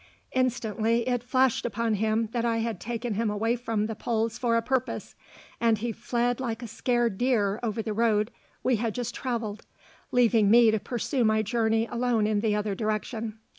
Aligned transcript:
Instantly 0.31 1.07
it 1.07 1.21
flashed 1.21 1.63
upon 1.63 1.93
him 1.93 2.29
that 2.31 2.43
I 2.43 2.57
had 2.57 2.79
taken 2.79 3.13
him 3.13 3.29
away 3.29 3.55
from 3.55 3.85
the 3.85 3.93
polls 3.93 4.35
for 4.35 4.57
a 4.57 4.61
purpose, 4.63 5.13
and 5.59 5.77
he 5.77 5.91
fled 5.91 6.39
like 6.39 6.63
a 6.63 6.67
scared 6.67 7.19
deer 7.19 7.59
over 7.61 7.83
the 7.83 7.93
road 7.93 8.31
we 8.63 8.77
had 8.77 8.95
just 8.95 9.13
travelled, 9.13 9.63
leaving 10.11 10.49
me 10.49 10.71
to 10.71 10.79
pursue 10.79 11.23
my 11.23 11.43
journey 11.43 11.85
alone 11.85 12.25
in 12.25 12.39
the 12.39 12.55
other 12.55 12.73
direction. 12.73 13.37